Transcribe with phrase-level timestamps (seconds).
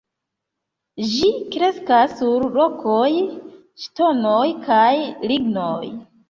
[1.09, 3.11] Ĝi kreskas sur rokoj,
[3.85, 4.89] ŝtonoj kaj
[5.35, 5.85] lignoj.